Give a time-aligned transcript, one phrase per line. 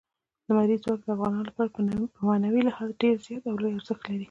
[0.47, 1.69] لمریز ځواک د افغانانو لپاره
[2.15, 4.19] په معنوي لحاظ ډېر زیات او لوی ارزښت لري.